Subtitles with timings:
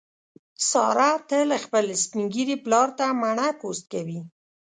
[0.69, 4.19] ساره تل خپل سپین ږیري پلار ته مڼه پوست کوي.